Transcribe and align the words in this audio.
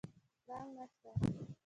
پړانګ 0.45 0.71
نشته 0.75 1.09